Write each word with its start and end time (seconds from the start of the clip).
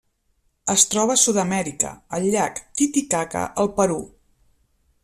Es 0.73 0.85
troba 0.93 1.17
a 1.17 1.21
Sud-amèrica: 1.23 1.91
el 2.19 2.27
llac 2.37 2.59
Titicaca 2.83 3.45
al 3.65 3.73
Perú. 3.79 4.01